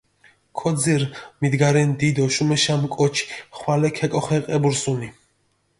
ქოძირჷ 0.57 1.05
მიგდენი 1.41 1.95
დიდი 1.99 2.21
ოშუმეშამი 2.27 2.87
კოჩი 2.95 3.23
ხვალე 3.57 3.89
ქეკოხე 3.97 4.37
ყებურსჷნი. 4.45 5.09